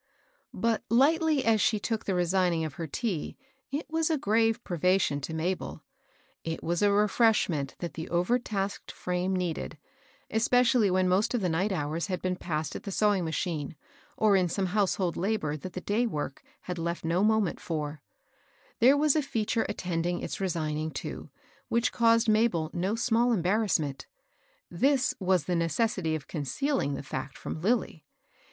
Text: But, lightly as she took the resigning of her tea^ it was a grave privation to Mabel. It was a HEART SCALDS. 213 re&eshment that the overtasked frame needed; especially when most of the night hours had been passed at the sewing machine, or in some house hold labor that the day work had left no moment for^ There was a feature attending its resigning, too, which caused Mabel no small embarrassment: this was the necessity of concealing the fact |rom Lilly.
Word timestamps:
But, 0.55 0.81
lightly 0.89 1.45
as 1.45 1.61
she 1.61 1.79
took 1.79 2.05
the 2.05 2.15
resigning 2.15 2.65
of 2.65 2.73
her 2.73 2.87
tea^ 2.87 3.35
it 3.71 3.87
was 3.87 4.09
a 4.09 4.17
grave 4.17 4.63
privation 4.63 5.21
to 5.21 5.31
Mabel. 5.35 5.83
It 6.43 6.63
was 6.63 6.81
a 6.81 6.87
HEART 6.87 7.11
SCALDS. 7.11 7.43
213 7.45 7.59
re&eshment 7.59 7.77
that 7.77 7.93
the 7.93 8.09
overtasked 8.09 8.91
frame 8.91 9.35
needed; 9.35 9.77
especially 10.31 10.89
when 10.89 11.07
most 11.07 11.35
of 11.35 11.41
the 11.41 11.49
night 11.49 11.71
hours 11.71 12.07
had 12.07 12.19
been 12.19 12.35
passed 12.35 12.75
at 12.75 12.81
the 12.81 12.91
sewing 12.91 13.23
machine, 13.23 13.75
or 14.17 14.35
in 14.35 14.49
some 14.49 14.65
house 14.73 14.95
hold 14.95 15.15
labor 15.15 15.55
that 15.55 15.73
the 15.73 15.81
day 15.81 16.07
work 16.07 16.41
had 16.61 16.79
left 16.79 17.05
no 17.05 17.23
moment 17.23 17.59
for^ 17.59 17.99
There 18.79 18.97
was 18.97 19.15
a 19.15 19.21
feature 19.21 19.67
attending 19.69 20.21
its 20.23 20.41
resigning, 20.41 20.89
too, 20.89 21.29
which 21.69 21.91
caused 21.91 22.27
Mabel 22.27 22.71
no 22.73 22.95
small 22.95 23.31
embarrassment: 23.31 24.07
this 24.71 25.13
was 25.19 25.43
the 25.43 25.55
necessity 25.55 26.15
of 26.15 26.27
concealing 26.27 26.95
the 26.95 27.03
fact 27.03 27.45
|rom 27.45 27.61
Lilly. 27.61 28.03